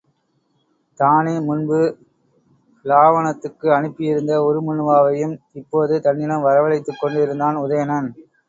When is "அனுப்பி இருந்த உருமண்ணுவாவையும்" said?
3.77-5.37